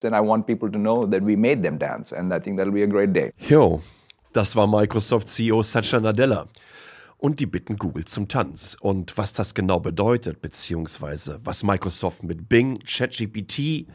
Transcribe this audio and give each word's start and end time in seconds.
then 0.00 0.14
I 0.14 0.20
want 0.20 0.46
people 0.46 0.70
to 0.70 0.78
know 0.78 1.06
that 1.06 1.22
we 1.22 1.36
made 1.36 1.62
them 1.62 1.78
dance. 1.78 2.12
And 2.12 2.32
I 2.32 2.40
think 2.40 2.58
that'll 2.58 2.72
be 2.72 2.82
a 2.82 2.86
great 2.86 3.12
day. 3.12 3.32
Jo, 3.38 3.80
das 4.32 4.56
war 4.56 4.66
Microsoft 4.66 5.28
CEO 5.28 5.62
Satya 5.62 6.00
Nadella. 6.00 6.46
Und 7.18 7.38
die 7.38 7.46
bitten 7.46 7.76
Google 7.76 8.06
zum 8.06 8.28
Tanz. 8.28 8.76
Und 8.80 9.18
was 9.18 9.34
das 9.34 9.52
genau 9.52 9.78
bedeutet, 9.78 10.40
beziehungsweise 10.40 11.38
was 11.44 11.62
Microsoft 11.62 12.22
mit 12.22 12.48
Bing, 12.48 12.78
ChatGPT 12.86 13.86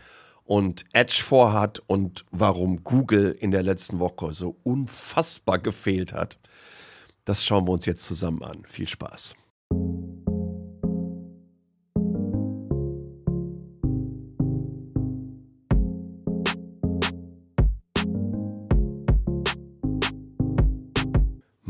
und 0.44 0.86
Edge 0.94 1.24
vorhat 1.24 1.82
und 1.88 2.24
warum 2.30 2.84
Google 2.84 3.36
in 3.40 3.50
der 3.50 3.64
letzten 3.64 3.98
Woche 4.00 4.32
so 4.34 4.58
unfassbar 4.64 5.58
gefehlt 5.58 6.14
hat, 6.14 6.38
das 7.26 7.44
schauen 7.44 7.68
wir 7.68 7.72
uns 7.72 7.88
jetzt 7.88 8.06
zusammen 8.06 8.44
an. 8.44 8.64
Viel 8.68 8.88
Spaß. 8.88 9.34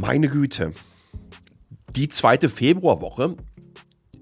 Meine 0.08 0.30
Güte. 0.30 0.72
Die 1.95 2.09
zweite 2.09 2.48
Februarwoche 2.48 3.38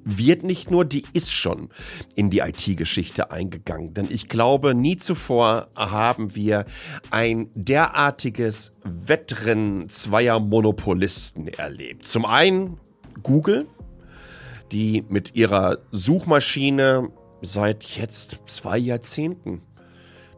wird 0.05 0.43
nicht 0.43 0.71
nur, 0.71 0.85
die 0.85 1.03
ist 1.11 1.33
schon 1.33 1.67
in 2.15 2.29
die 2.29 2.39
IT-Geschichte 2.39 3.31
eingegangen. 3.31 3.93
Denn 3.93 4.07
ich 4.09 4.29
glaube, 4.29 4.75
nie 4.75 4.95
zuvor 4.95 5.67
haben 5.75 6.35
wir 6.35 6.63
ein 7.11 7.49
derartiges 7.53 8.71
Wettrennen 8.85 9.89
zweier 9.89 10.39
Monopolisten 10.39 11.49
erlebt. 11.49 12.05
Zum 12.05 12.25
einen 12.25 12.79
Google, 13.21 13.67
die 14.71 15.03
mit 15.09 15.35
ihrer 15.35 15.79
Suchmaschine 15.91 17.09
seit 17.41 17.83
jetzt 17.83 18.39
zwei 18.47 18.77
Jahrzehnten 18.77 19.61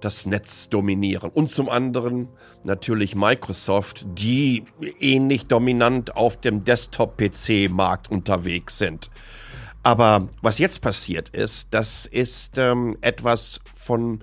das 0.05 0.27
Netz 0.27 0.69
dominieren. 0.69 1.31
Und 1.31 1.49
zum 1.49 1.67
anderen 1.67 2.27
natürlich 2.63 3.15
Microsoft, 3.15 4.05
die 4.07 4.63
ähnlich 4.99 5.47
dominant 5.47 6.15
auf 6.15 6.39
dem 6.39 6.63
Desktop-PC-Markt 6.63 8.11
unterwegs 8.11 8.77
sind. 8.77 9.09
Aber 9.81 10.29
was 10.41 10.59
jetzt 10.59 10.81
passiert 10.81 11.29
ist, 11.29 11.69
das 11.71 12.05
ist 12.05 12.57
ähm, 12.57 12.97
etwas 13.01 13.59
von 13.75 14.21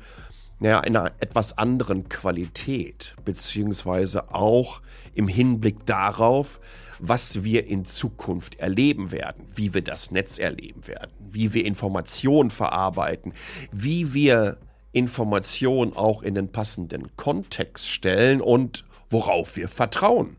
ja, 0.61 0.81
einer 0.81 1.13
etwas 1.19 1.59
anderen 1.59 2.09
Qualität, 2.09 3.17
beziehungsweise 3.25 4.33
auch 4.33 4.81
im 5.15 5.27
Hinblick 5.27 5.85
darauf, 5.85 6.61
was 7.01 7.43
wir 7.43 7.67
in 7.67 7.85
Zukunft 7.85 8.61
erleben 8.61 9.11
werden, 9.11 9.45
wie 9.57 9.75
wir 9.75 9.83
das 9.83 10.13
Netz 10.13 10.39
erleben 10.39 10.87
werden, 10.87 11.11
wie 11.19 11.53
wir 11.53 11.65
Informationen 11.65 12.51
verarbeiten, 12.51 13.33
wie 13.73 14.15
wir 14.15 14.59
Information 14.93 15.95
auch 15.97 16.23
in 16.23 16.35
den 16.35 16.49
passenden 16.49 17.17
Kontext 17.17 17.89
stellen 17.89 18.41
und 18.41 18.85
worauf 19.11 19.57
wir 19.57 19.69
vertrauen. 19.69 20.37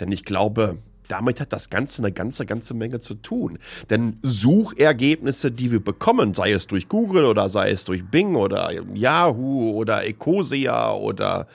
Denn 0.00 0.12
ich 0.12 0.24
glaube, 0.24 0.78
damit 1.08 1.40
hat 1.40 1.52
das 1.52 1.70
Ganze 1.70 2.02
eine 2.02 2.12
ganze, 2.12 2.46
ganze 2.46 2.74
Menge 2.74 3.00
zu 3.00 3.14
tun. 3.14 3.58
Denn 3.90 4.18
Suchergebnisse, 4.22 5.50
die 5.50 5.70
wir 5.70 5.82
bekommen, 5.82 6.34
sei 6.34 6.52
es 6.52 6.66
durch 6.66 6.88
Google 6.88 7.24
oder 7.24 7.48
sei 7.48 7.70
es 7.70 7.84
durch 7.84 8.04
Bing 8.04 8.34
oder 8.34 8.70
Yahoo 8.94 9.72
oder 9.72 10.06
Ecosia 10.06 10.94
oder 10.94 11.46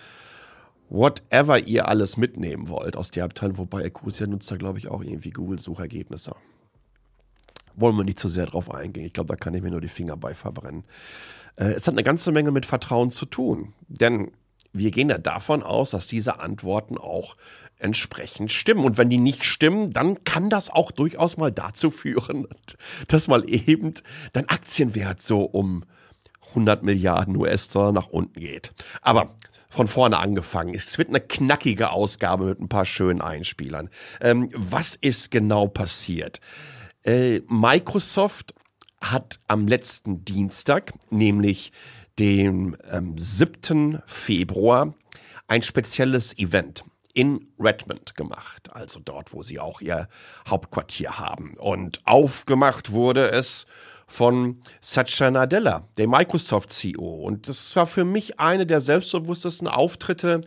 whatever 0.90 1.60
ihr 1.60 1.88
alles 1.88 2.18
mitnehmen 2.18 2.68
wollt 2.68 2.96
aus 2.96 3.12
der 3.12 3.26
Abteilung, 3.26 3.58
wobei 3.58 3.84
Ecosia 3.84 4.28
nutzt 4.28 4.50
da, 4.52 4.56
glaube 4.56 4.80
ich, 4.80 4.88
auch 4.88 5.04
irgendwie 5.04 5.32
Google-Suchergebnisse. 5.32 6.36
Wollen 7.80 7.98
wir 7.98 8.04
nicht 8.04 8.20
zu 8.20 8.28
sehr 8.28 8.46
drauf 8.46 8.74
eingehen. 8.74 9.06
Ich 9.06 9.14
glaube, 9.14 9.28
da 9.28 9.36
kann 9.36 9.54
ich 9.54 9.62
mir 9.62 9.72
nur 9.72 9.82
die 9.82 9.88
Finger 9.88 10.18
bei 10.18 10.34
verbrennen. 10.34 10.84
Äh, 11.56 11.72
es 11.72 11.88
hat 11.88 11.94
eine 11.94 12.04
ganze 12.04 12.32
Menge 12.32 12.52
mit 12.52 12.66
Vertrauen 12.66 13.12
zu 13.12 13.26
tun. 13.26 13.74
Denn 13.88 14.32
wir 14.72 14.92
gehen 14.92 15.10
ja 15.10 15.18
davon 15.18 15.64
aus, 15.64 15.92
dass 15.92 16.08
diese 16.08 16.40
Antworten 16.40 16.98
auch 16.98 17.36
entsprechend 17.78 18.52
stimmen. 18.52 18.86
Und 18.86 18.98
wenn 18.98 19.10
die 19.10 19.18
nicht 19.18 19.46
stimmen, 19.46 19.92
dann 19.92 20.24
kann 20.24 20.50
das 20.50 20.70
auch 20.70 20.92
durchaus 20.92 21.38
mal 21.38 21.52
dazu 21.52 21.92
führen, 21.92 22.48
dass 23.08 23.28
mal 23.28 23.50
eben 23.50 23.94
dein 24.34 24.50
Aktienwert 24.50 25.22
so 25.22 25.44
um 25.44 25.84
100 26.50 26.84
Milliarden 26.84 27.36
US-Dollar 27.36 27.92
nach 27.92 28.08
unten 28.08 28.40
geht. 28.40 28.74
Aber 29.02 29.36
von 29.70 29.88
vorne 29.88 30.18
angefangen. 30.18 30.74
Es 30.74 30.98
wird 30.98 31.10
eine 31.10 31.22
knackige 31.22 31.92
Ausgabe 31.92 32.46
mit 32.46 32.60
ein 32.60 32.70
paar 32.70 32.86
schönen 32.86 33.22
Einspielern. 33.22 33.90
Ähm, 34.20 34.50
was 34.54 34.96
ist 34.96 35.30
genau 35.30 35.68
passiert? 35.68 36.42
Äh, 37.04 37.42
Microsoft 37.48 38.54
hat 39.02 39.40
am 39.48 39.68
letzten 39.68 40.26
Dienstag, 40.26 40.94
nämlich 41.10 41.72
dem 42.20 42.76
ähm, 42.92 43.18
7. 43.18 44.02
Februar, 44.06 44.94
ein 45.48 45.64
spezielles 45.64 46.38
Event 46.38 46.84
in 47.14 47.50
Redmond 47.60 48.16
gemacht, 48.16 48.70
also 48.74 49.00
dort, 49.00 49.34
wo 49.34 49.42
sie 49.42 49.60
auch 49.60 49.82
ihr 49.82 50.08
Hauptquartier 50.48 51.18
haben. 51.18 51.56
Und 51.58 52.02
aufgemacht 52.06 52.92
wurde 52.92 53.32
es 53.32 53.66
von 54.06 54.60
Satya 54.82 55.32
Nadella, 55.32 55.88
dem 55.98 56.12
Microsoft-CEO. 56.12 57.24
Und 57.24 57.48
das 57.48 57.76
war 57.76 57.86
für 57.86 58.06
mich 58.06 58.40
eine 58.40 58.66
der 58.66 58.82
selbstbewusstesten 58.82 59.68
Auftritte 59.68 60.42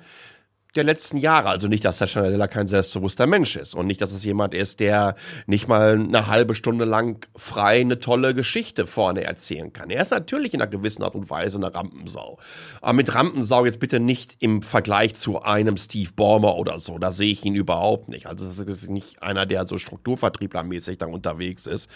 der 0.75 0.85
letzten 0.85 1.19
Jahre. 1.19 1.49
Also 1.49 1.69
nicht, 1.69 1.85
dass 1.85 1.99
Sascha 1.99 2.23
Nadella 2.23 2.47
kein 2.47 2.67
selbstbewusster 2.67 3.27
Mensch 3.27 3.57
ist 3.57 3.75
und 3.75 3.87
nicht, 3.87 4.01
dass 4.01 4.13
es 4.13 4.25
jemand 4.25 4.55
ist, 4.55 4.81
der 4.81 5.17
nicht 5.47 5.69
mal 5.69 5.95
eine 5.95 6.27
halbe 6.27 6.55
Stunde 6.55 6.85
lang 6.85 7.27
frei 7.37 7.81
eine 7.81 7.99
tolle 7.99 8.35
Geschichte 8.35 8.87
vorne 8.87 9.25
erzählen 9.25 9.73
kann. 9.73 9.91
Er 9.91 10.03
ist 10.03 10.11
natürlich 10.11 10.55
in 10.55 10.63
einer 10.63 10.71
gewissen 10.71 11.03
Art 11.03 11.15
und 11.15 11.29
Weise 11.29 11.59
eine 11.59 11.75
Rampensau. 11.75 12.39
Aber 12.81 12.93
mit 12.95 13.15
Rampensau 13.15 13.67
jetzt 13.67 13.81
bitte 13.81 14.01
nicht 14.01 14.37
im 14.41 14.63
Vergleich 14.63 15.15
zu 15.15 15.43
einem 15.43 15.77
Steve 15.77 16.11
Ballmer 16.17 16.57
oder 16.57 16.81
so. 16.81 16.99
Da 16.99 17.11
sehe 17.11 17.33
ich 17.33 17.45
ihn 17.45 17.55
überhaupt 17.55 18.09
nicht. 18.09 18.27
Also 18.27 18.45
es 18.45 18.59
ist 18.59 18.89
nicht 18.89 19.23
einer, 19.23 19.47
der 19.47 19.67
so 19.67 19.79
strukturvertrieblermäßig 19.79 20.99
da 20.99 21.07
unterwegs 21.07 21.67
ist, 21.67 21.91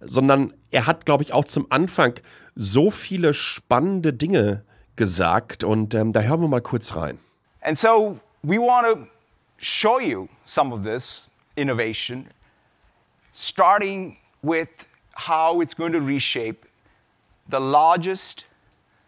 sondern 0.00 0.54
er 0.70 0.86
hat, 0.86 1.04
glaube 1.04 1.24
ich, 1.24 1.32
auch 1.32 1.44
zum 1.44 1.66
Anfang 1.70 2.14
so 2.54 2.90
viele 2.90 3.34
spannende 3.34 4.12
Dinge 4.12 4.64
gesagt 4.96 5.64
und 5.64 5.94
ähm, 5.94 6.12
da 6.12 6.20
hören 6.22 6.40
wir 6.40 6.48
mal 6.48 6.60
kurz 6.60 6.94
rein. 6.94 7.18
And 7.64 7.78
so 7.78 8.20
we 8.42 8.58
want 8.58 8.86
to 8.86 9.08
show 9.56 9.98
you 9.98 10.28
some 10.44 10.70
of 10.70 10.84
this 10.84 11.28
innovation, 11.56 12.30
starting 13.32 14.18
with 14.42 14.86
how 15.12 15.62
it's 15.62 15.72
going 15.72 15.92
to 15.92 16.00
reshape 16.00 16.66
the 17.48 17.60
largest 17.60 18.44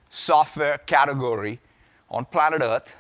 software 0.09 0.79
category 0.79 1.61
on 2.09 2.25
planet 2.25 2.63
Earth, 2.63 2.95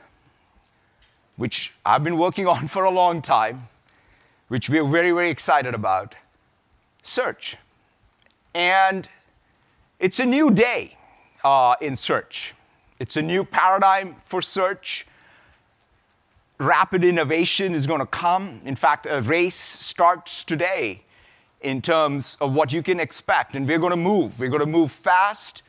which 1.36 1.72
I've 1.86 2.04
been 2.04 2.18
working 2.18 2.46
on 2.54 2.68
for 2.68 2.84
a 2.84 2.90
long 2.90 3.22
time, 3.22 3.68
which 4.48 4.68
we're 4.68 4.86
very, 4.86 5.12
very 5.12 5.30
excited 5.30 5.74
about 5.74 6.14
search. 7.02 7.56
And 8.54 9.08
it's 9.98 10.20
a 10.20 10.26
new 10.26 10.50
day 10.50 10.98
uh, 11.42 11.76
in 11.80 11.96
search. 11.96 12.54
It's 12.98 13.16
a 13.16 13.22
new 13.22 13.44
paradigm 13.44 14.16
for 14.24 14.42
search 14.42 15.06
rapid 16.58 17.04
innovation 17.04 17.74
is 17.74 17.86
going 17.86 18.00
to 18.00 18.06
come. 18.06 18.60
In 18.64 18.76
fact, 18.76 19.06
a 19.08 19.20
race 19.20 19.54
starts 19.54 20.44
today 20.44 21.02
in 21.60 21.82
terms 21.82 22.36
of 22.40 22.52
what 22.52 22.72
you 22.72 22.82
can 22.82 23.00
expect. 23.00 23.54
And 23.54 23.66
we're 23.66 23.78
going 23.78 23.90
to 23.90 23.96
move. 23.96 24.38
We're 24.38 24.50
going 24.50 24.60
to 24.60 24.66
move 24.66 24.92
fast. 24.92 25.62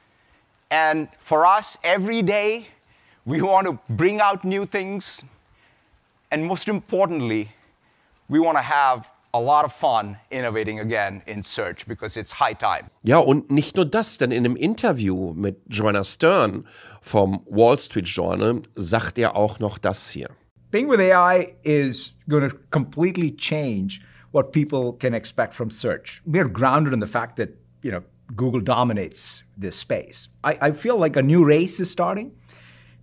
And 0.69 1.07
for 1.19 1.45
us, 1.45 1.77
every 1.83 2.21
day, 2.21 2.67
we 3.25 3.41
want 3.41 3.67
to 3.67 3.79
bring 3.89 4.21
out 4.21 4.43
new 4.43 4.65
things. 4.65 5.23
And 6.31 6.45
most 6.45 6.67
importantly, 6.67 7.51
we 8.29 8.39
want 8.39 8.57
to 8.57 8.61
have 8.61 9.07
a 9.33 9.39
lot 9.39 9.65
of 9.65 9.73
fun 9.73 10.17
innovating 10.31 10.79
again 10.79 11.21
in 11.27 11.43
search 11.43 11.87
because 11.87 12.17
it's 12.17 12.31
high 12.31 12.53
time. 12.53 12.89
Ja, 13.03 13.19
und 13.19 13.51
nicht 13.51 13.75
nur 13.75 13.85
das, 13.85 14.17
denn 14.17 14.31
in 14.31 14.45
einem 14.45 14.55
Interview 14.55 15.33
mit 15.33 15.57
Joanna 15.67 16.03
Stern 16.03 16.65
vom 17.01 17.41
Wall 17.45 17.79
Street 17.79 18.07
Journal 18.07 18.61
sagt 18.75 19.17
er 19.17 19.35
auch 19.35 19.59
noch 19.59 19.77
das 19.77 20.09
hier. 20.09 20.29
Bing 20.69 20.89
with 20.89 20.99
AI 20.99 21.55
is 21.63 22.11
going 22.27 22.49
to 22.49 22.57
completely 22.71 23.31
change 23.31 24.01
what 24.31 24.51
people 24.51 24.93
can 24.93 25.13
expect 25.13 25.53
from 25.53 25.69
search. 25.69 26.21
We're 26.25 26.49
grounded 26.49 26.91
in 26.91 26.99
the 26.99 27.07
fact 27.07 27.37
that, 27.37 27.55
you 27.81 27.91
know, 27.91 28.03
Google 28.35 28.59
dominates 28.59 29.43
this 29.55 29.77
space. 29.77 30.27
I, 30.43 30.57
I 30.61 30.71
feel 30.71 30.97
like 30.97 31.15
a 31.15 31.21
new 31.21 31.45
race 31.45 31.79
is 31.79 31.89
starting 31.89 32.33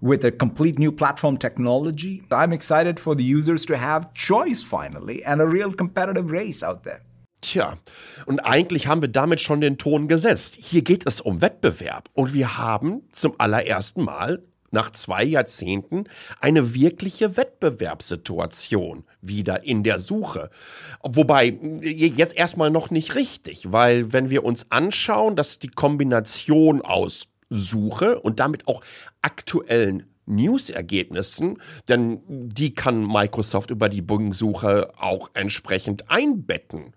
with 0.02 0.22
a 0.26 0.30
complete 0.30 0.78
new 0.78 0.92
platform 0.92 1.38
technology. 1.38 2.22
I'm 2.30 2.52
excited 2.52 3.00
for 3.00 3.14
the 3.14 3.24
users 3.24 3.64
to 3.66 3.78
have 3.78 4.12
choice 4.12 4.62
finally 4.62 5.24
and 5.24 5.40
a 5.40 5.46
real 5.46 5.72
competitive 5.72 6.30
race 6.30 6.62
out 6.62 6.84
there. 6.84 7.00
Tja, 7.40 7.78
und 8.26 8.40
eigentlich 8.40 8.86
haben 8.86 9.00
wir 9.00 9.08
damit 9.08 9.40
schon 9.40 9.62
den 9.62 9.78
Ton 9.78 10.08
gesetzt. 10.08 10.56
Hier 10.58 10.82
geht 10.82 11.06
es 11.06 11.22
um 11.22 11.40
Wettbewerb 11.40 12.10
und 12.12 12.34
wir 12.34 12.58
haben 12.58 13.02
zum 13.12 13.34
allerersten 13.38 14.02
Mal 14.02 14.42
nach 14.74 14.90
zwei 14.90 15.24
Jahrzehnten 15.24 16.04
eine 16.40 16.74
wirkliche 16.74 17.38
Wettbewerbssituation 17.38 19.04
wieder 19.22 19.64
in 19.64 19.82
der 19.82 19.98
Suche. 19.98 20.50
Wobei 21.02 21.58
jetzt 21.80 22.36
erstmal 22.36 22.70
noch 22.70 22.90
nicht 22.90 23.14
richtig, 23.14 23.72
weil 23.72 24.12
wenn 24.12 24.28
wir 24.28 24.44
uns 24.44 24.70
anschauen, 24.70 25.36
dass 25.36 25.58
die 25.58 25.68
Kombination 25.68 26.82
aus 26.82 27.28
Suche 27.48 28.20
und 28.20 28.40
damit 28.40 28.68
auch 28.68 28.82
aktuellen 29.22 30.06
News-Ergebnissen, 30.26 31.58
denn 31.88 32.20
die 32.28 32.74
kann 32.74 33.06
Microsoft 33.06 33.70
über 33.70 33.88
die 33.88 34.02
Bing-Suche 34.02 34.92
auch 34.98 35.30
entsprechend 35.34 36.10
einbetten, 36.10 36.94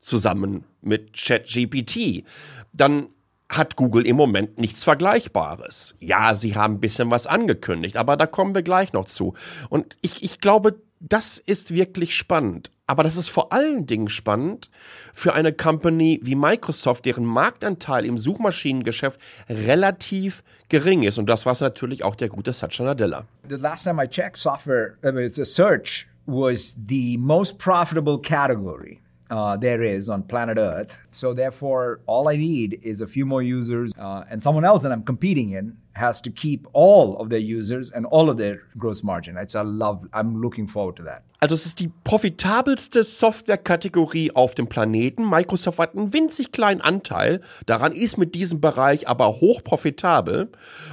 zusammen 0.00 0.64
mit 0.80 1.12
ChatGPT. 1.12 2.24
Dann 2.72 3.08
hat 3.48 3.76
Google 3.76 4.06
im 4.06 4.16
Moment 4.16 4.58
nichts 4.58 4.84
Vergleichbares. 4.84 5.94
Ja, 6.00 6.34
sie 6.34 6.54
haben 6.54 6.74
ein 6.74 6.80
bisschen 6.80 7.10
was 7.10 7.26
angekündigt, 7.26 7.96
aber 7.96 8.16
da 8.16 8.26
kommen 8.26 8.54
wir 8.54 8.62
gleich 8.62 8.92
noch 8.92 9.06
zu. 9.06 9.34
Und 9.70 9.96
ich, 10.02 10.22
ich 10.22 10.40
glaube, 10.40 10.80
das 11.00 11.38
ist 11.38 11.72
wirklich 11.72 12.14
spannend. 12.14 12.70
Aber 12.86 13.02
das 13.02 13.16
ist 13.16 13.28
vor 13.28 13.52
allen 13.52 13.86
Dingen 13.86 14.08
spannend 14.08 14.70
für 15.12 15.34
eine 15.34 15.52
Company 15.52 16.20
wie 16.22 16.34
Microsoft, 16.34 17.04
deren 17.04 17.24
Marktanteil 17.24 18.04
im 18.06 18.18
Suchmaschinengeschäft 18.18 19.20
relativ 19.48 20.42
gering 20.68 21.02
ist. 21.02 21.18
Und 21.18 21.28
das 21.28 21.44
war 21.44 21.54
natürlich 21.60 22.02
auch 22.02 22.16
der 22.16 22.30
gute 22.30 22.52
Satya 22.52 22.86
Nadella. 22.86 23.26
The 23.48 23.56
last 23.56 23.84
time 23.84 24.02
I 24.02 24.08
checked, 24.08 24.38
software, 24.38 24.96
I 25.04 25.12
mean, 25.12 25.28
search 25.28 26.06
was 26.26 26.76
the 26.88 27.18
most 27.18 27.58
profitable 27.58 28.18
category. 28.18 29.00
Uh, 29.30 29.56
there 29.56 29.82
is 29.82 30.08
on 30.08 30.22
planet 30.22 30.56
Earth. 30.58 30.96
So, 31.10 31.34
therefore, 31.34 32.00
all 32.06 32.28
I 32.28 32.36
need 32.36 32.80
is 32.82 33.00
a 33.00 33.06
few 33.06 33.26
more 33.26 33.42
users, 33.42 33.92
uh, 33.98 34.24
and 34.30 34.42
someone 34.42 34.64
else 34.64 34.82
that 34.82 34.92
I'm 34.92 35.04
competing 35.04 35.50
in 35.50 35.76
has 35.98 36.22
to 36.22 36.30
keep 36.30 36.66
all 36.72 37.16
of 37.18 37.28
their 37.28 37.40
users 37.40 37.90
and 37.90 38.06
all 38.06 38.30
of 38.30 38.36
their 38.38 38.62
gross 38.78 39.02
margin. 39.02 39.36
It's 39.36 39.54
a 39.54 39.62
love. 39.62 40.06
I'm 40.12 40.40
looking 40.40 40.66
forward 40.66 40.96
to 40.96 41.02
that. 41.04 41.24
Also 41.40 41.54
es 41.54 41.66
ist 41.66 41.78
die 41.78 41.90
profitabelste 42.04 43.04
Softwarekategorie 43.04 44.32
auf 44.32 44.54
dem 44.54 44.68
Planeten. 44.68 45.28
Microsoft 45.28 45.78
hat 45.78 45.96
einen 45.96 46.12
winzig 46.12 46.50
kleinen 46.50 46.80
Anteil. 46.80 47.42
Daran 47.66 47.92
ist 47.92 48.16
mit 48.16 48.34
diesem 48.34 48.60
Bereich 48.60 49.08
aber 49.08 49.40
hoch 49.40 49.62
profitabel. 49.62 50.50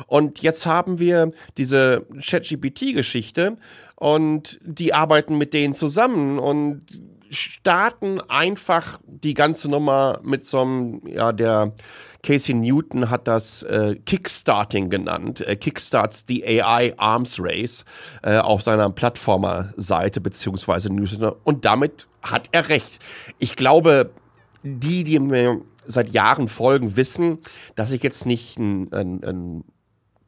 Und 0.07 0.41
jetzt 0.41 0.65
haben 0.65 0.99
wir 0.99 1.31
diese 1.57 2.05
ChatGPT-Geschichte 2.19 3.57
und 3.95 4.59
die 4.63 4.93
arbeiten 4.93 5.37
mit 5.37 5.53
denen 5.53 5.73
zusammen 5.73 6.37
und 6.37 6.83
starten 7.35 8.21
einfach 8.21 8.99
die 9.05 9.33
ganze 9.33 9.69
Nummer 9.69 10.19
mit 10.23 10.45
so 10.45 10.61
einem, 10.61 11.01
ja, 11.07 11.31
der 11.31 11.73
Casey 12.23 12.55
Newton 12.55 13.09
hat 13.09 13.27
das 13.27 13.61
äh, 13.63 13.95
Kickstarting 14.05 14.89
genannt. 14.89 15.41
Äh, 15.41 15.55
Kickstarts 15.55 16.25
the 16.27 16.43
AI 16.43 16.93
Arms 16.97 17.37
Race 17.39 17.85
äh, 18.23 18.37
auf 18.37 18.63
seiner 18.63 18.89
Plattformer-Seite 18.89 20.21
beziehungsweise 20.21 20.91
Newsletter. 20.91 21.35
Und 21.43 21.65
damit 21.65 22.07
hat 22.23 22.49
er 22.51 22.69
recht. 22.69 22.99
Ich 23.37 23.55
glaube, 23.55 24.09
die, 24.63 25.03
die 25.03 25.19
mir 25.19 25.61
seit 25.85 26.09
Jahren 26.09 26.47
folgen, 26.47 26.95
wissen, 26.95 27.37
dass 27.75 27.91
ich 27.91 28.01
jetzt 28.01 28.25
nicht 28.25 28.57
ein, 28.57 28.91
ein, 28.91 29.23
ein 29.23 29.63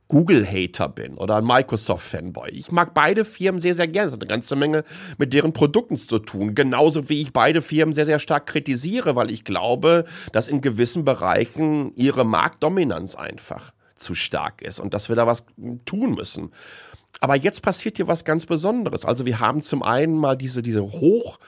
Google-Hater 0.07 0.89
bin 0.89 1.15
oder 1.15 1.38
ein 1.38 1.45
Microsoft-Fanboy. 1.45 2.50
Ich 2.51 2.71
mag 2.71 2.94
beide 2.94 3.25
Firmen 3.25 3.59
sehr, 3.59 3.75
sehr 3.75 3.88
gerne. 3.88 4.07
Das 4.07 4.13
hat 4.13 4.21
eine 4.21 4.30
ganze 4.30 4.56
Menge 4.56 4.83
mit 5.18 5.33
deren 5.33 5.54
Produkten 5.54 5.98
zu 5.98 6.19
tun. 6.19 6.56
Genauso 6.56 7.09
wie 7.09 7.21
ich 7.21 7.33
beide 7.33 7.62
Firmen 7.62 7.94
sehr, 7.94 8.06
sehr 8.06 8.19
stark 8.19 8.48
kritisiere, 8.48 9.15
weil 9.15 9.31
ich 9.31 9.44
glaube, 9.44 10.06
dass 10.31 10.48
in 10.48 10.62
gewissen 10.62 11.04
Bereichen 11.04 11.94
ihre 11.95 12.25
Marktdominanz 12.25 13.15
einfach 13.15 13.74
zu 13.95 14.13
stark 14.13 14.62
ist 14.62 14.80
und 14.80 14.94
dass 14.94 15.09
wir 15.09 15.15
da 15.15 15.27
was 15.27 15.45
tun 15.86 16.13
müssen. 16.13 16.51
Aber 17.19 17.36
jetzt 17.36 17.62
passiert 17.62 17.98
hier 17.98 18.07
was 18.07 18.25
ganz 18.25 18.45
Besonderes. 18.45 19.03
Also 19.03 19.25
wir 19.25 19.39
haben 19.39 19.62
zum 19.62 19.83
einen 19.83 20.15
mal 20.15 20.38
diese, 20.38 20.62
diese 20.62 20.83
hoch 20.83 21.39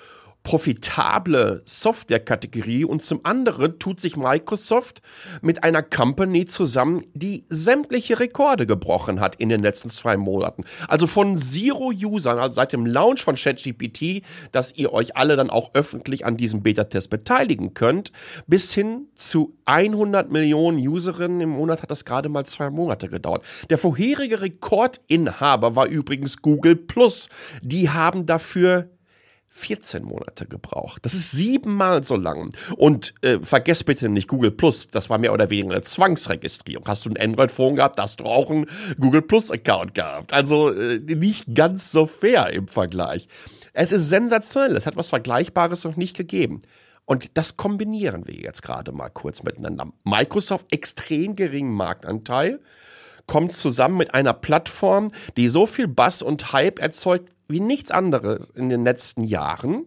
profitable 0.43 1.61
Softwarekategorie 1.65 2.85
und 2.85 3.03
zum 3.03 3.19
anderen 3.23 3.77
tut 3.77 3.99
sich 3.99 4.17
Microsoft 4.17 5.01
mit 5.41 5.63
einer 5.63 5.83
Company 5.83 6.45
zusammen, 6.45 7.03
die 7.13 7.45
sämtliche 7.49 8.19
Rekorde 8.19 8.65
gebrochen 8.65 9.19
hat 9.19 9.35
in 9.35 9.49
den 9.49 9.61
letzten 9.61 9.89
zwei 9.89 10.17
Monaten. 10.17 10.63
Also 10.87 11.07
von 11.07 11.37
Zero 11.37 11.91
Usern, 11.91 12.39
also 12.39 12.53
seit 12.53 12.73
dem 12.73 12.85
Launch 12.85 13.21
von 13.23 13.35
ChatGPT, 13.35 14.23
dass 14.51 14.73
ihr 14.75 14.93
euch 14.93 15.15
alle 15.17 15.35
dann 15.35 15.49
auch 15.49 15.73
öffentlich 15.73 16.25
an 16.25 16.37
diesem 16.37 16.63
Beta-Test 16.63 17.09
beteiligen 17.09 17.73
könnt, 17.73 18.11
bis 18.47 18.73
hin 18.73 19.07
zu 19.15 19.57
100 19.65 20.31
Millionen 20.31 20.79
Userinnen 20.79 21.41
im 21.41 21.49
Monat 21.49 21.83
hat 21.83 21.91
das 21.91 22.05
gerade 22.05 22.29
mal 22.29 22.45
zwei 22.45 22.69
Monate 22.69 23.09
gedauert. 23.09 23.43
Der 23.69 23.77
vorherige 23.77 24.41
Rekordinhaber 24.41 25.75
war 25.75 25.87
übrigens 25.87 26.41
Google 26.41 26.75
Plus. 26.75 27.29
Die 27.61 27.89
haben 27.89 28.25
dafür 28.25 28.89
14 29.49 30.03
Monate 30.03 30.45
gebraucht. 30.45 31.05
Das 31.05 31.13
ist 31.13 31.31
siebenmal 31.31 32.03
so 32.03 32.15
lang. 32.15 32.49
Und 32.77 33.13
äh, 33.21 33.39
vergesst 33.39 33.85
bitte 33.85 34.07
nicht 34.09 34.27
Google 34.27 34.51
Plus, 34.51 34.87
das 34.87 35.09
war 35.09 35.17
mehr 35.17 35.33
oder 35.33 35.49
weniger 35.49 35.75
eine 35.75 35.83
Zwangsregistrierung. 35.83 36.87
Hast 36.87 37.05
du 37.05 37.09
ein 37.09 37.17
Android-Phone 37.17 37.75
gehabt, 37.75 37.99
hast 37.99 38.19
du 38.19 38.25
auch 38.25 38.49
einen 38.49 38.67
Google 38.99 39.21
Plus-Account 39.21 39.95
gehabt. 39.95 40.33
Also 40.33 40.71
äh, 40.71 40.99
nicht 40.99 41.53
ganz 41.53 41.91
so 41.91 42.05
fair 42.05 42.49
im 42.51 42.67
Vergleich. 42.67 43.27
Es 43.73 43.91
ist 43.91 44.09
sensationell, 44.09 44.75
es 44.75 44.85
hat 44.85 44.95
was 44.95 45.09
Vergleichbares 45.09 45.83
noch 45.83 45.95
nicht 45.95 46.15
gegeben. 46.15 46.61
Und 47.05 47.37
das 47.37 47.57
kombinieren 47.57 48.27
wir 48.27 48.35
jetzt 48.35 48.61
gerade 48.61 48.91
mal 48.91 49.09
kurz 49.09 49.41
miteinander. 49.41 49.91
Microsoft 50.03 50.67
extrem 50.71 51.35
geringen 51.35 51.73
Marktanteil 51.73 52.59
kommt 53.29 53.53
zusammen 53.53 53.95
mit 53.95 54.15
einer 54.15 54.33
Plattform, 54.33 55.09
die 55.37 55.49
so 55.49 55.67
viel 55.67 55.87
Bass 55.87 56.23
und 56.23 56.51
Hype 56.51 56.79
erzeugt 56.79 57.29
wie 57.47 57.59
nichts 57.59 57.91
anderes 57.91 58.49
in 58.55 58.69
den 58.69 58.83
letzten 58.83 59.23
Jahren 59.23 59.85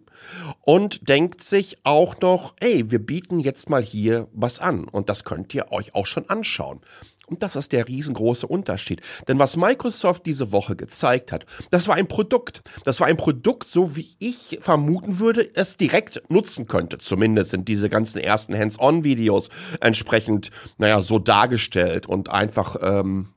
und 0.60 1.08
denkt 1.08 1.42
sich 1.42 1.78
auch 1.84 2.20
noch, 2.20 2.54
ey, 2.60 2.90
wir 2.90 2.98
bieten 2.98 3.40
jetzt 3.40 3.68
mal 3.68 3.82
hier 3.82 4.28
was 4.32 4.60
an 4.60 4.84
und 4.88 5.08
das 5.08 5.24
könnt 5.24 5.54
ihr 5.54 5.70
euch 5.72 5.94
auch 5.94 6.06
schon 6.06 6.28
anschauen. 6.28 6.80
Und 7.26 7.42
das 7.42 7.56
ist 7.56 7.72
der 7.72 7.86
riesengroße 7.86 8.46
Unterschied. 8.46 9.00
Denn 9.28 9.38
was 9.38 9.56
Microsoft 9.56 10.26
diese 10.26 10.50
Woche 10.52 10.74
gezeigt 10.74 11.30
hat, 11.32 11.46
das 11.70 11.86
war 11.86 11.94
ein 11.94 12.08
Produkt. 12.08 12.62
Das 12.84 13.00
war 13.00 13.06
ein 13.06 13.16
Produkt, 13.16 13.68
so 13.68 13.96
wie 13.96 14.16
ich 14.18 14.58
vermuten 14.60 15.18
würde, 15.18 15.48
es 15.54 15.76
direkt 15.76 16.22
nutzen 16.28 16.66
könnte. 16.66 16.98
Zumindest 16.98 17.50
sind 17.50 17.68
diese 17.68 17.88
ganzen 17.88 18.18
ersten 18.18 18.58
Hands-on-Videos 18.58 19.50
entsprechend, 19.80 20.50
naja, 20.78 21.00
so 21.00 21.18
dargestellt 21.18 22.06
und 22.06 22.28
einfach, 22.28 22.76
ähm, 22.82 23.28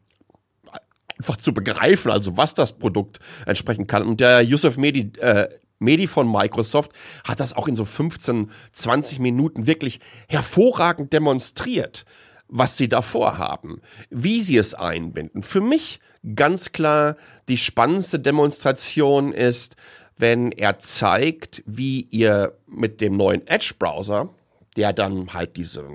einfach 1.18 1.38
zu 1.38 1.54
begreifen, 1.54 2.12
also 2.12 2.36
was 2.38 2.56
das 2.56 2.78
Produkt 2.78 3.20
entsprechend 3.46 3.88
kann. 3.88 4.04
Und 4.04 4.20
der 4.20 4.42
Yusuf 4.42 4.78
Medi, 4.78 5.12
äh, 5.20 5.48
Medi 5.80 6.08
von 6.08 6.30
Microsoft 6.30 6.92
hat 7.24 7.40
das 7.40 7.54
auch 7.54 7.68
in 7.68 7.76
so 7.76 7.86
15, 7.86 8.50
20 8.74 9.20
Minuten 9.20 9.68
wirklich 9.68 10.00
hervorragend 10.28 11.14
demonstriert, 11.14 12.06
was 12.58 12.78
sie 12.78 12.88
da 12.88 13.02
vorhaben, 13.02 13.82
wie 14.10 14.42
sie 14.42 14.56
es 14.56 14.74
einbinden. 14.74 15.44
Für 15.44 15.60
mich 15.60 16.00
ganz 16.36 16.72
klar 16.72 17.18
die 17.50 17.58
spannendste 17.58 18.18
Demonstration 18.18 19.34
ist, 19.34 19.76
wenn 20.18 20.54
er 20.54 20.80
zeigt, 20.80 21.64
wie 21.66 22.08
ihr 22.12 22.58
mit 22.66 23.02
dem 23.02 23.18
neuen 23.18 23.46
Edge-Browser, 23.46 24.30
der 24.78 24.94
dann 24.94 25.34
halt 25.34 25.58
diese 25.58 25.86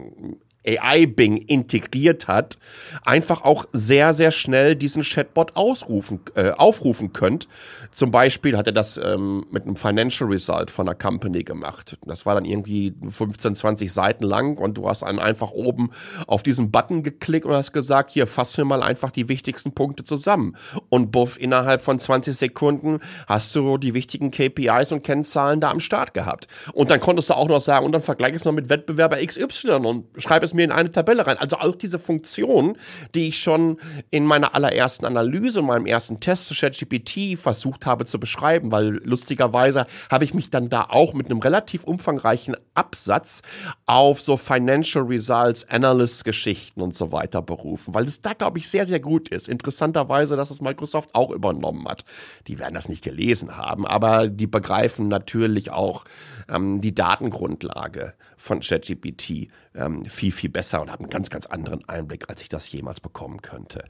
AI-Bing 0.67 1.37
integriert 1.38 2.29
hat, 2.29 2.59
einfach 3.05 3.43
auch 3.43 3.64
sehr, 3.73 4.12
sehr 4.12 4.31
schnell 4.31 4.76
diesen 4.76 5.02
Chatbot 5.02 5.57
ausrufen, 5.57 6.21
äh, 6.35 6.50
aufrufen 6.50 7.12
könnt. 7.12 7.49
Zum 7.93 8.11
Beispiel 8.11 8.57
hat 8.57 8.67
er 8.67 8.73
das 8.73 8.99
ähm, 8.99 9.47
mit 9.50 9.64
einem 9.64 9.76
Financial 9.76 10.29
Result 10.29 10.71
von 10.71 10.87
einer 10.87 10.95
Company 10.95 11.45
gemacht. 11.45 11.97
Das 12.05 12.26
war 12.26 12.35
dann 12.35 12.45
irgendwie 12.45 12.95
15, 13.09 13.57
20 13.57 13.93
Seiten 13.93 14.25
lang 14.25 14.59
und 14.59 14.75
du 14.75 14.88
hast 14.88 15.02
dann 15.02 15.19
einfach 15.19 15.50
oben 15.50 15.90
auf 16.26 16.43
diesen 16.43 16.71
Button 16.71 17.02
geklickt 17.02 17.47
und 17.47 17.55
hast 17.55 17.73
gesagt, 17.73 18.11
hier, 18.11 18.26
fass 18.26 18.57
mir 18.59 18.64
mal 18.64 18.83
einfach 18.83 19.11
die 19.11 19.29
wichtigsten 19.29 19.73
Punkte 19.73 20.05
zusammen. 20.05 20.57
Und 20.88 21.11
buff, 21.11 21.40
innerhalb 21.40 21.83
von 21.83 21.99
20 21.99 22.37
Sekunden 22.37 23.00
hast 23.26 23.55
du 23.55 23.79
die 23.79 23.95
wichtigen 23.95 24.31
KPIs 24.31 24.93
und 24.93 25.02
Kennzahlen 25.02 25.61
da 25.61 25.71
am 25.71 25.81
Start 25.81 26.12
gehabt. 26.12 26.49
Und 26.73 26.90
dann 26.90 27.00
konntest 27.00 27.31
du 27.31 27.35
auch 27.35 27.49
noch 27.49 27.61
sagen, 27.61 27.87
und 27.87 27.93
dann 27.93 28.02
vergleich 28.02 28.35
es 28.35 28.45
noch 28.45 28.52
mit 28.52 28.69
Wettbewerber 28.69 29.25
XY 29.25 29.71
und 29.87 30.07
schreib 30.19 30.43
es 30.43 30.50
es 30.50 30.54
mir 30.54 30.64
in 30.64 30.73
eine 30.73 30.90
Tabelle 30.90 31.26
rein. 31.26 31.38
Also 31.38 31.57
auch 31.57 31.75
diese 31.75 31.99
Funktion, 31.99 32.76
die 33.14 33.28
ich 33.28 33.38
schon 33.38 33.78
in 34.11 34.25
meiner 34.25 34.54
allerersten 34.54 35.07
Analyse, 35.07 35.61
in 35.61 35.66
meinem 35.66 35.87
ersten 35.87 36.21
Test 36.21 36.47
zu 36.47 36.54
ChatGPT 36.54 37.38
versucht 37.38 37.87
habe 37.87 38.04
zu 38.04 38.19
beschreiben, 38.19 38.73
weil 38.73 39.00
lustigerweise 39.04 39.87
habe 40.11 40.25
ich 40.25 40.35
mich 40.35 40.50
dann 40.50 40.69
da 40.69 40.87
auch 40.88 41.14
mit 41.14 41.26
einem 41.26 41.40
relativ 41.40 41.85
umfangreichen 41.85 42.57
Absatz 42.75 43.42
auf 43.87 44.21
so 44.21 44.37
Financial 44.37 45.04
Results, 45.04 45.69
Analyst 45.69 46.25
Geschichten 46.25 46.80
und 46.80 46.95
so 46.95 47.12
weiter 47.12 47.42
berufen, 47.42 47.95
weil 47.95 48.04
es 48.04 48.23
da, 48.23 48.33
glaube 48.33 48.59
ich, 48.59 48.69
sehr, 48.69 48.85
sehr 48.85 49.00
gut 49.00 49.28
ist. 49.28 49.49
Interessanterweise, 49.49 50.37
dass 50.37 50.50
es 50.50 50.61
Microsoft 50.61 51.14
auch 51.14 51.30
übernommen 51.30 51.87
hat. 51.87 52.04
Die 52.47 52.59
werden 52.59 52.75
das 52.75 52.88
nicht 52.88 53.04
gelesen 53.04 53.57
haben, 53.57 53.87
aber 53.87 54.28
die 54.28 54.47
begreifen 54.47 55.09
natürlich 55.09 55.71
auch 55.71 56.04
ähm, 56.49 56.80
die 56.80 56.95
Datengrundlage 56.95 58.14
von 58.37 58.61
ChatGPT 58.61 59.49
ähm, 59.75 60.04
viel, 60.07 60.33
viel 60.33 60.40
besser 60.49 60.81
und 60.81 60.91
habe 60.91 61.05
einen 61.05 61.11
ganz, 61.11 61.31
ganz 61.31 61.47
anderen 61.47 61.89
Einblick, 61.89 62.29
als 62.29 62.41
ich 62.43 62.49
das 62.49 62.71
jemals 62.71 63.01
bekommen 63.01 63.43
könnte. 63.43 63.85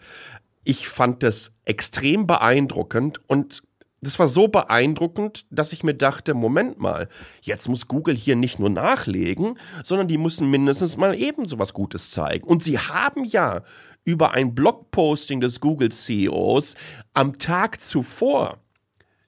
Ich 0.65 0.89
fand 0.89 1.23
es 1.23 1.53
extrem 1.65 2.27
beeindruckend 2.27 3.21
und 3.29 3.63
das 4.03 4.19
war 4.19 4.29
so 4.29 4.49
beeindruckend, 4.49 5.45
dass 5.51 5.73
ich 5.73 5.85
mir 5.85 5.95
dachte, 5.95 6.33
Moment 6.33 6.81
mal, 6.81 7.09
jetzt 7.43 7.69
muss 7.69 7.87
Google 7.87 8.17
hier 8.17 8.35
nicht 8.35 8.59
nur 8.59 8.71
nachlegen, 8.71 9.59
sondern 9.85 10.09
die 10.09 10.17
müssen 10.17 10.51
mindestens 10.51 10.97
mal 10.97 11.15
eben 11.15 11.47
so 11.47 11.59
was 11.59 11.75
Gutes 11.75 12.11
zeigen. 12.11 12.47
Und 12.47 12.65
sie 12.65 12.79
haben 12.79 13.25
ja 13.25 13.61
über 14.05 14.33
ein 14.33 14.55
Blogposting 14.55 15.41
des 15.41 15.61
Google 15.61 15.91
CEOs 15.91 16.77
am 17.13 17.39
Tag 17.39 17.83
zuvor 17.83 18.59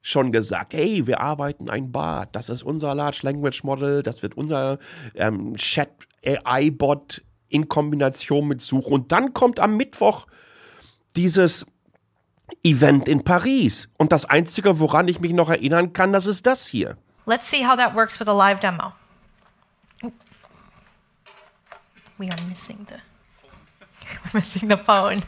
schon 0.01 0.33
gesagt, 0.33 0.75
hey, 0.75 1.07
wir 1.07 1.21
arbeiten 1.21 1.71
ein 1.71 1.93
Bot, 1.93 2.29
das 2.33 2.49
ist 2.49 2.63
unser 2.63 2.95
Large 2.95 3.21
Language 3.23 3.63
Model, 3.63 4.03
das 4.03 4.23
wird 4.23 4.37
unser 4.37 4.79
ähm, 5.15 5.55
Chat 5.57 5.91
AI-Bot 6.25 7.23
in 7.49 7.69
Kombination 7.69 8.49
mit 8.49 8.61
Suche. 8.61 8.89
Und 8.91 9.13
dann 9.13 9.35
kommt 9.35 9.61
am 9.61 9.77
Mittwoch 9.77 10.27
dieses 11.17 11.67
Event 12.65 13.09
in 13.09 13.25
Paris. 13.25 13.89
Und 13.99 14.13
das 14.13 14.25
Einzige, 14.25 14.79
woran 14.79 15.09
ich 15.09 15.21
mich 15.21 15.33
noch 15.33 15.51
erinnern 15.51 15.93
kann, 15.93 16.13
das 16.13 16.27
ist 16.27 16.47
das 16.47 16.67
hier. 16.67 16.97
Let's 17.27 17.49
see 17.49 17.67
how 17.67 17.77
that 17.77 17.95
works 17.95 18.19
with 18.19 18.29
a 18.29 18.33
live 18.33 18.61
demo. 18.61 18.93
We 22.19 22.29
are 22.29 22.43
missing 22.49 22.87
the 22.89 22.97
we're 24.33 24.41
missing 24.41 24.69
the 24.69 24.77
phone. 24.77 25.23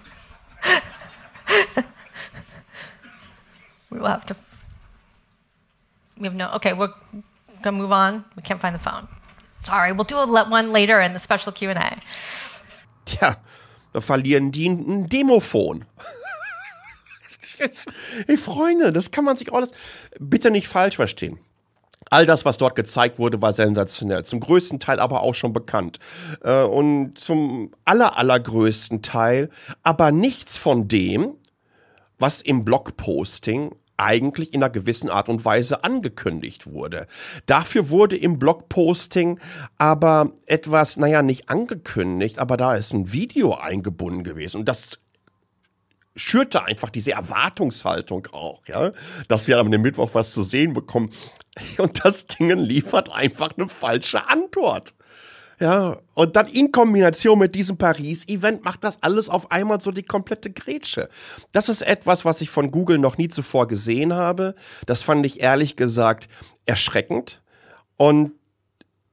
we 3.91 3.99
will 3.99 4.07
have 4.07 4.27
to 4.27 4.37
we 6.19 6.27
have 6.27 6.37
no 6.37 6.53
okay, 6.55 6.73
we're 6.73 6.93
gonna 7.63 7.79
move 7.79 7.93
on. 7.93 8.25
We 8.37 8.43
can't 8.43 8.61
find 8.61 8.75
the 8.75 8.79
phone. 8.79 9.09
Sorry, 9.64 9.92
we'll 9.92 10.04
do 10.04 10.16
a 10.16 10.26
one 10.26 10.73
later 10.73 11.00
in 11.00 11.14
the 11.14 11.18
special 11.18 11.52
Q&A. 11.52 11.97
Tja, 13.06 13.37
da 13.92 14.00
verlieren 14.00 14.52
die 14.52 14.68
ein 14.68 15.09
Demophon. 15.09 15.85
Hey 18.26 18.37
Freunde, 18.37 18.92
das 18.92 19.12
kann 19.12 19.25
man 19.25 19.37
sich 19.37 19.52
alles 19.52 19.71
bitte 20.18 20.50
nicht 20.50 20.66
falsch 20.66 20.97
verstehen. 20.97 21.38
All 22.11 22.26
das, 22.26 22.44
was 22.44 22.59
dort 22.59 22.75
gezeigt 22.75 23.18
wurde, 23.18 23.40
war 23.40 23.52
sensationell. 23.52 24.25
Zum 24.25 24.40
größten 24.40 24.80
Teil 24.80 24.99
aber 24.99 25.23
auch 25.23 25.35
schon 25.35 25.52
bekannt. 25.52 25.99
Äh, 26.42 26.62
und 26.62 27.18
zum 27.18 27.73
aller, 27.85 28.18
allergrößten 28.18 29.02
Teil 29.02 29.50
aber 29.83 30.11
nichts 30.11 30.56
von 30.56 30.88
dem, 30.88 31.37
was 32.18 32.40
im 32.40 32.64
Blogposting 32.64 33.75
eigentlich 33.97 34.53
in 34.53 34.63
einer 34.63 34.71
gewissen 34.71 35.11
Art 35.11 35.29
und 35.29 35.45
Weise 35.45 35.85
angekündigt 35.85 36.67
wurde. 36.67 37.07
Dafür 37.47 37.91
wurde 37.91 38.17
im 38.17 38.39
Blogposting 38.39 39.41
aber 39.79 40.33
etwas, 40.47 40.97
naja, 40.97 41.23
nicht 41.23 41.49
angekündigt, 41.49 42.39
aber 42.39 42.57
da 42.57 42.75
ist 42.77 42.93
ein 42.93 43.13
Video 43.13 43.55
eingebunden 43.55 44.25
gewesen. 44.25 44.59
Und 44.59 44.69
das 44.69 44.99
schürte 46.17 46.65
einfach 46.65 46.91
diese 46.91 47.13
Erwartungshaltung 47.13 48.29
auch, 48.33 48.63
ja, 48.67 48.93
dass 49.29 49.49
wir 49.49 49.59
am 49.59 49.69
Mittwoch 49.69 50.11
was 50.13 50.33
zu 50.33 50.43
sehen 50.43 50.75
bekommen. 50.75 51.11
Und 51.79 52.05
das 52.05 52.27
Ding 52.27 52.51
liefert 52.59 53.13
einfach 53.13 53.57
eine 53.57 53.69
falsche 53.69 54.29
Antwort. 54.29 54.95
Ja, 55.64 56.02
und 56.12 56.37
dann 56.37 56.47
in 56.49 56.73
Kombination 56.73 57.38
mit 57.38 57.54
diesem 57.54 57.78
Paris-Event 57.78 58.66
macht 58.66 58.85
das 58.85 59.02
alles 59.02 59.30
auf 59.30 59.50
einmal 59.50 59.80
so 59.80 59.92
die 59.92 60.02
komplette 60.02 60.52
Grätsche. 60.52 61.09
Das 61.52 61.71
ist 61.71 61.80
etwas, 61.80 62.26
was 62.26 62.42
ich 62.42 62.50
von 62.50 62.71
Google 62.71 62.99
noch 62.99 63.16
nie 63.16 63.28
zuvor 63.28 63.66
gesehen 63.66 64.12
habe. 64.12 64.56
Das 64.85 65.00
fand 65.00 65.25
ich 65.25 65.40
ehrlich 65.40 65.75
gesagt 65.75 66.28
erschreckend. 66.66 67.42
Und 67.97 68.33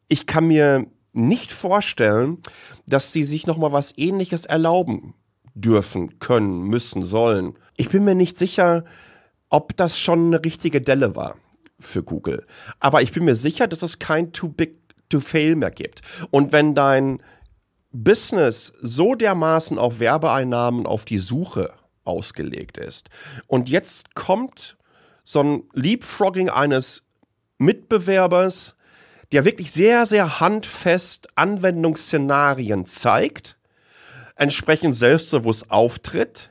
ich 0.10 0.26
kann 0.26 0.48
mir 0.48 0.88
nicht 1.14 1.54
vorstellen, 1.54 2.40
dass 2.86 3.14
sie 3.14 3.24
sich 3.24 3.48
noch 3.48 3.56
mal 3.56 3.72
was 3.72 3.98
ähnliches 3.98 4.46
erlauben 4.46 5.14
dürfen, 5.54 6.20
können, 6.20 6.64
müssen, 6.64 7.06
sollen. 7.06 7.54
Ich 7.78 7.88
bin 7.88 8.04
mir 8.04 8.16
nicht 8.16 8.38
sicher, 8.38 8.84
ob 9.48 9.78
das 9.78 9.98
schon 9.98 10.26
eine 10.26 10.44
richtige 10.44 10.82
Delle 10.82 11.16
war 11.16 11.38
für 11.80 12.04
Google. 12.04 12.46
Aber 12.82 13.02
ich 13.02 13.14
bin 13.14 13.24
mir 13.24 13.36
sicher, 13.36 13.68
dass 13.68 13.84
es 13.84 14.00
kein 14.00 14.34
Too 14.34 14.50
Big 14.50 14.81
to 15.12 15.20
Fail 15.20 15.56
mehr 15.56 15.72
gibt. 15.72 16.02
Und 16.32 16.52
wenn 16.52 16.76
dein 16.76 17.22
Business 17.92 18.74
so 18.82 19.16
dermaßen 19.16 19.78
auf 19.78 20.00
Werbeeinnahmen 20.00 20.86
auf 20.86 21.06
die 21.06 21.18
Suche 21.18 21.74
ausgelegt 22.04 22.78
ist 22.78 23.10
und 23.48 23.70
jetzt 23.70 24.16
kommt 24.16 24.78
so 25.24 25.42
ein 25.42 25.64
Leapfrogging 25.74 26.50
eines 26.50 27.04
Mitbewerbers, 27.58 28.76
der 29.32 29.46
wirklich 29.46 29.72
sehr, 29.72 30.06
sehr 30.06 30.40
handfest 30.40 31.28
Anwendungsszenarien 31.36 32.86
zeigt, 32.86 33.58
entsprechend 34.36 34.96
selbstbewusst 34.96 35.70
auftritt, 35.70 36.51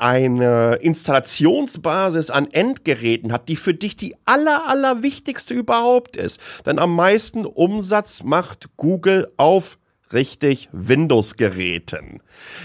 eine 0.00 0.76
Installationsbasis 0.76 2.30
an 2.30 2.50
Endgeräten 2.50 3.32
hat, 3.32 3.48
die 3.48 3.56
für 3.56 3.74
dich 3.74 3.96
die 3.96 4.16
aller, 4.24 4.68
aller 4.68 5.02
wichtigste 5.02 5.54
überhaupt 5.54 6.16
ist. 6.16 6.40
Denn 6.66 6.78
am 6.78 6.94
meisten 6.94 7.44
Umsatz 7.44 8.22
macht 8.22 8.68
Google 8.76 9.32
auf 9.36 9.78
richtig 10.12 10.68
Windows-Geräten, 10.72 12.22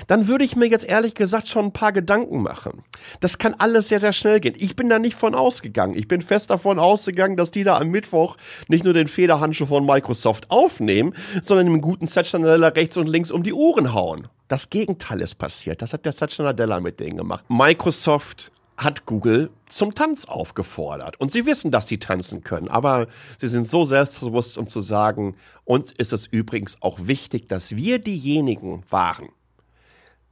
dann 0.08 0.28
würde 0.28 0.46
ich 0.46 0.56
mir 0.56 0.68
jetzt 0.68 0.86
ehrlich 0.86 1.14
gesagt 1.14 1.48
schon 1.48 1.66
ein 1.66 1.74
paar 1.74 1.92
Gedanken 1.92 2.42
machen. 2.42 2.84
Das 3.20 3.38
kann 3.38 3.56
alles 3.58 3.90
sehr, 3.90 4.00
sehr 4.00 4.14
schnell 4.14 4.40
gehen. 4.40 4.56
Ich 4.58 4.76
bin 4.76 4.90
da 4.90 5.00
nicht 5.00 5.16
von 5.16 5.36
ausgegangen. 5.36 5.96
Ich 5.98 6.08
bin 6.08 6.22
fest 6.22 6.50
davon 6.50 6.80
ausgegangen, 6.80 7.38
dass 7.38 7.52
die 7.52 7.64
da 7.64 7.78
am 7.78 7.90
Mittwoch 7.90 8.38
nicht 8.68 8.84
nur 8.84 8.94
den 8.94 9.08
Federhandschuh 9.08 9.66
von 9.66 9.86
Microsoft 9.86 10.50
aufnehmen, 10.50 11.14
sondern 11.42 11.68
im 11.68 11.82
guten 11.82 12.08
Satya 12.08 12.40
Nadella 12.40 12.70
rechts 12.70 12.98
und 12.98 13.08
links 13.08 13.32
um 13.32 13.44
die 13.44 13.54
Uhren 13.54 13.94
hauen. 13.94 14.28
Das 14.48 14.70
Gegenteil 14.70 15.22
ist 15.22 15.36
passiert. 15.36 15.82
Das 15.82 15.94
hat 15.94 16.06
der 16.06 16.12
Satya 16.12 16.46
Nadella 16.46 16.80
mit 16.80 17.00
denen 17.00 17.18
gemacht. 17.18 17.44
Microsoft 17.50 18.52
hat 18.77 19.06
Google 19.06 19.51
zum 19.68 19.96
Tanz 19.96 20.25
aufgefordert. 20.25 21.20
Und 21.20 21.32
sie 21.32 21.46
wissen, 21.46 21.72
dass 21.72 21.88
sie 21.88 22.00
tanzen 22.00 22.44
können, 22.44 22.68
aber 22.68 23.08
sie 23.39 23.48
sind 23.48 23.68
so 23.68 23.86
selbstbewusst, 23.86 24.58
um 24.58 24.68
zu 24.68 24.82
sagen, 24.82 25.36
uns 25.65 25.92
ist 25.92 26.13
es 26.13 26.27
übrigens 26.27 26.82
auch 26.82 27.00
wichtig, 27.01 27.48
dass 27.48 27.75
wir 27.75 28.00
diejenigen 28.00 28.84
waren, 28.89 29.30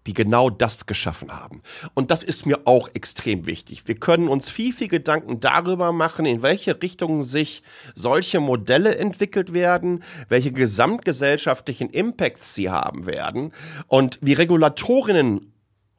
die 0.07 0.13
genau 0.13 0.49
das 0.49 0.87
geschaffen 0.87 1.31
haben. 1.31 1.61
Und 1.93 2.09
das 2.09 2.23
ist 2.23 2.45
mir 2.45 2.61
auch 2.65 2.89
extrem 2.93 3.45
wichtig. 3.45 3.87
Wir 3.87 3.95
können 3.95 4.27
uns 4.27 4.49
viel, 4.49 4.73
viel 4.73 4.87
Gedanken 4.87 5.39
darüber 5.39 5.91
machen, 5.91 6.25
in 6.25 6.41
welche 6.41 6.81
Richtung 6.81 7.23
sich 7.23 7.61
solche 7.93 8.39
Modelle 8.39 8.97
entwickelt 8.97 9.53
werden, 9.53 10.03
welche 10.27 10.51
gesamtgesellschaftlichen 10.51 11.89
Impacts 11.89 12.55
sie 12.55 12.69
haben 12.69 13.05
werden 13.05 13.53
und 13.87 14.17
wie 14.21 14.33
Regulatorinnen 14.33 15.51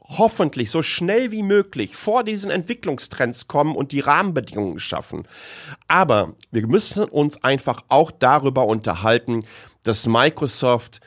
hoffentlich 0.04 0.70
so 0.70 0.82
schnell 0.82 1.30
wie 1.30 1.42
möglich 1.42 1.96
vor 1.96 2.24
diesen 2.24 2.50
Entwicklungstrends 2.50 3.48
kommen 3.48 3.76
und 3.76 3.92
die 3.92 4.00
Rahmenbedingungen 4.00 4.80
schaffen. 4.80 5.26
Aber 5.88 6.34
wir 6.50 6.66
müssen 6.66 7.04
uns 7.04 7.42
einfach 7.44 7.84
auch 7.88 8.10
darüber 8.10 8.66
unterhalten, 8.66 9.44
dass 9.84 10.06
Microsoft 10.06 11.00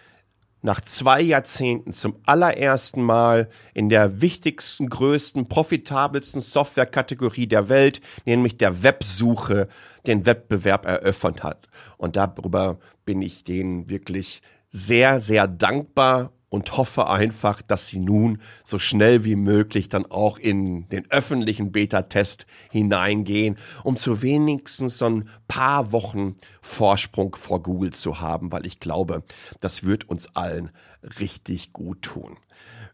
nach 0.62 0.82
zwei 0.82 1.22
Jahrzehnten 1.22 1.94
zum 1.94 2.16
allerersten 2.25 3.04
Mal 3.04 3.50
in 3.75 3.90
der 3.90 4.20
wichtigsten, 4.20 4.90
größten, 4.90 5.48
profitabelsten 5.48 6.42
Softwarekategorie 6.42 7.46
der 7.46 7.70
Welt, 7.70 8.02
nämlich 8.25 8.58
der 8.58 8.82
Websuche, 8.82 9.68
den 10.08 10.25
Wettbewerb 10.25 10.88
eröffnet 10.88 11.44
hat. 11.44 11.68
Und 11.98 12.16
darüber 12.16 12.80
bin 13.06 13.22
ich 13.22 13.44
denen 13.44 13.90
wirklich 13.90 14.42
sehr, 14.70 15.22
sehr 15.22 15.48
dankbar 15.48 16.32
und 16.56 16.78
hoffe 16.78 17.10
einfach, 17.10 17.62
dass 17.62 17.88
sie 17.88 18.00
nun 18.00 18.40
so 18.64 18.80
schnell 18.80 19.26
wie 19.26 19.36
möglich 19.36 19.90
dann 19.90 20.06
auch 20.06 20.40
in 20.40 20.88
den 20.88 21.06
öffentlichen 21.12 21.74
Beta-Test 21.74 22.46
hineingehen, 22.72 23.58
um 23.84 23.98
zu 23.98 24.22
wenigstens 24.22 24.98
so 24.98 25.06
ein 25.06 25.30
paar 25.50 25.92
Wochen 25.92 26.36
Vorsprung 26.62 27.36
vor 27.36 27.62
Google 27.62 27.92
zu 27.92 28.22
haben, 28.22 28.54
weil 28.54 28.66
ich 28.66 28.80
glaube, 28.80 29.24
das 29.60 29.84
wird 29.84 30.08
uns 30.08 30.34
allen 30.34 30.72
richtig 31.20 31.74
gut 31.74 32.04
tun. 32.04 32.38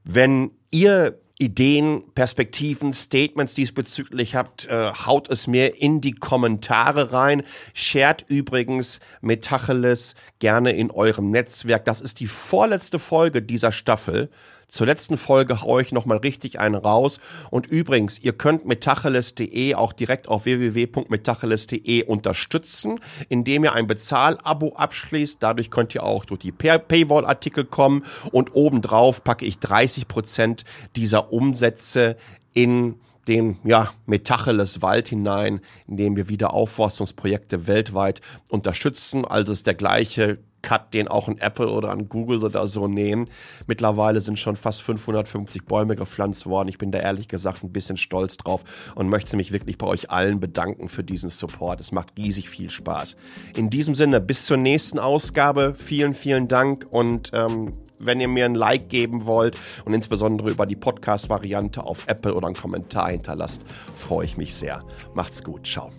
Wenn 0.04 0.50
ihr 0.72 1.22
Ideen, 1.42 2.04
Perspektiven, 2.14 2.94
Statements 2.94 3.56
diesbezüglich 3.56 4.36
habt, 4.36 4.68
äh, 4.68 4.92
haut 5.06 5.30
es 5.30 5.48
mir 5.48 5.82
in 5.82 6.00
die 6.00 6.14
Kommentare 6.14 7.12
rein. 7.12 7.42
Shared 7.74 8.26
übrigens 8.28 9.00
Metacheles 9.22 10.14
gerne 10.40 10.72
in 10.74 10.92
eurem 10.92 11.32
Netzwerk. 11.32 11.86
Das 11.86 12.00
ist 12.00 12.20
die 12.20 12.28
vorletzte 12.28 13.00
Folge 13.00 13.42
dieser 13.42 13.72
Staffel. 13.72 14.30
Zur 14.72 14.88
letzten 14.88 15.18
Folge 15.18 15.62
haue 15.64 15.82
ich 15.82 15.92
nochmal 15.92 16.20
richtig 16.20 16.58
einen 16.58 16.76
raus. 16.76 17.20
Und 17.50 17.68
übrigens, 17.68 18.18
ihr 18.20 18.32
könnt 18.32 18.66
metacheles.de 18.66 19.76
auch 19.76 19.92
direkt 19.92 20.30
auf 20.30 20.46
www.metacheles.de 20.46 22.06
unterstützen, 22.06 23.02
indem 23.28 23.66
ihr 23.66 23.74
ein 23.74 23.86
Bezahlabo 23.86 24.70
abschließt. 24.70 25.44
Dadurch 25.44 25.72
könnt 25.72 25.94
ihr 25.94 26.04
auch 26.04 26.24
durch 26.24 26.40
die 26.40 26.54
Paywall-Artikel 26.54 27.66
kommen. 27.66 28.06
Und 28.32 28.56
obendrauf 28.56 29.26
packe 29.26 29.46
ich 29.46 29.60
30 29.60 30.08
Prozent 30.08 30.64
dieser 30.96 31.34
Umsätze 31.34 32.16
in 32.54 32.96
den 33.28 33.58
ja, 33.66 33.92
Metacheles 34.06 34.82
Wald 34.82 35.10
hinein, 35.10 35.60
indem 35.86 36.16
wir 36.16 36.30
wieder 36.30 36.54
Aufforstungsprojekte 36.54 37.68
weltweit 37.68 38.22
unterstützen. 38.48 39.26
Also 39.26 39.52
ist 39.52 39.68
der 39.68 39.76
gleiche 39.76 40.40
Cut, 40.62 40.94
den 40.94 41.08
auch 41.08 41.28
ein 41.28 41.38
Apple 41.38 41.70
oder 41.70 41.92
ein 41.92 42.10
Google 42.10 42.44
oder 42.44 42.68
so 42.68 42.88
nehmen. 42.88 43.28
Mittlerweile 43.68 44.22
sind 44.22 44.40
schon 44.40 44.56
fast 44.56 44.82
550 44.82 45.66
Bäume 45.66 45.96
gepflanzt 45.96 46.46
worden. 46.46 46.70
Ich 46.70 46.78
bin 46.78 46.92
da 46.92 47.00
ehrlich 47.00 47.28
gesagt 47.28 47.64
ein 47.64 47.72
bisschen 47.72 47.98
stolz 47.98 48.38
drauf 48.38 48.64
und 48.96 49.10
möchte 49.10 49.36
mich 49.36 49.52
wirklich 49.52 49.78
bei 49.78 49.88
euch 49.88 50.10
allen 50.10 50.40
bedanken 50.40 50.90
für 50.90 51.04
diesen 51.04 51.30
Support. 51.30 51.80
Es 51.80 51.92
macht 51.92 52.18
riesig 52.18 52.50
viel 52.50 52.70
Spaß. 52.70 53.16
In 53.56 53.70
diesem 53.70 53.96
Sinne, 53.96 54.22
bis 54.22 54.46
zur 54.46 54.58
nächsten 54.58 55.00
Ausgabe. 55.00 55.76
Vielen, 55.78 56.14
vielen 56.14 56.48
Dank 56.48 56.86
und 56.90 57.32
ähm, 57.34 57.74
wenn 58.06 58.20
ihr 58.20 58.28
mir 58.28 58.46
ein 58.46 58.56
Like 58.56 58.90
geben 58.90 59.26
wollt 59.26 59.60
und 59.86 59.94
insbesondere 59.94 60.50
über 60.50 60.66
die 60.66 60.76
Podcast-Variante 60.76 61.84
auf 61.84 62.08
Apple 62.08 62.34
oder 62.34 62.48
einen 62.48 62.56
Kommentar 62.56 63.10
hinterlasst, 63.10 63.64
freue 63.94 64.26
ich 64.26 64.38
mich 64.38 64.56
sehr. 64.56 64.84
Macht's 65.14 65.44
gut. 65.44 65.68
Ciao. 65.68 65.92